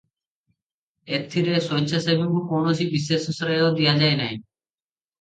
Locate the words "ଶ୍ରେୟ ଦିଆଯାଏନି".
3.41-4.35